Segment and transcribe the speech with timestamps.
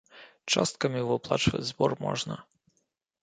[0.53, 2.39] Часткамі выплачваць збор можна.